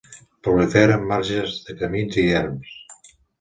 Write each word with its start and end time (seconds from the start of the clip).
Prolifera 0.45 0.95
en 1.01 1.05
marges 1.11 1.59
de 1.67 1.75
camins 1.83 2.19
i 2.25 2.25
erms. 2.41 2.75